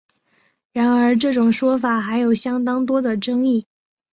[0.73, 3.67] 然而这种说法还有相当多的争议。